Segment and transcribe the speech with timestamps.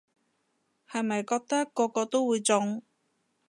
[0.03, 0.07] 後咪覺
[1.37, 2.81] 得個個都會中